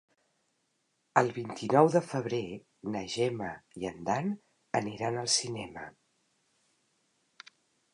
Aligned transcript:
El 1.21 1.29
vint-i-nou 1.35 1.91
de 1.97 2.01
febrer 2.07 2.41
na 2.95 3.05
Gemma 3.19 3.53
i 3.85 3.89
en 3.93 4.03
Dan 4.11 4.35
aniran 4.83 5.25
al 5.25 5.33
cinema. 5.39 5.89